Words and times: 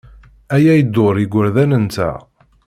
Aya 0.55 0.73
iḍurr 0.77 1.15
igerdan-nteɣ. 1.23 2.17